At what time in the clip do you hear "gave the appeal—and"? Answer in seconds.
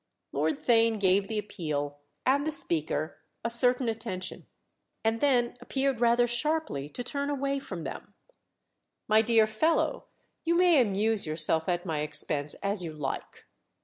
0.99-2.47